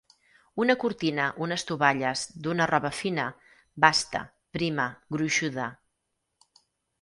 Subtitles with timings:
[0.63, 3.27] Una cortina, unes tovalles, d'una roba fina,
[3.85, 4.23] basta,
[4.59, 4.89] prima,
[5.19, 5.69] gruixuda.